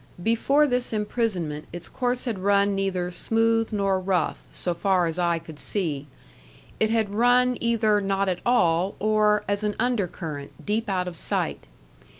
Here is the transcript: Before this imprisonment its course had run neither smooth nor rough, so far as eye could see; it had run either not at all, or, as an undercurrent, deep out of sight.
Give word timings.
Before 0.23 0.65
this 0.65 0.93
imprisonment 0.93 1.67
its 1.71 1.87
course 1.87 2.25
had 2.25 2.39
run 2.39 2.73
neither 2.73 3.11
smooth 3.11 3.71
nor 3.71 3.99
rough, 3.99 4.41
so 4.51 4.73
far 4.73 5.05
as 5.05 5.19
eye 5.19 5.37
could 5.37 5.59
see; 5.59 6.07
it 6.79 6.89
had 6.89 7.13
run 7.13 7.55
either 7.61 8.01
not 8.01 8.27
at 8.27 8.39
all, 8.43 8.95
or, 8.97 9.43
as 9.47 9.63
an 9.63 9.75
undercurrent, 9.77 10.53
deep 10.65 10.89
out 10.89 11.07
of 11.07 11.15
sight. 11.15 11.65